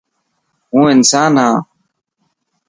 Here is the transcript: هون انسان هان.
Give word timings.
هون 0.71 0.85
انسان 0.93 1.33
هان. 1.41 1.57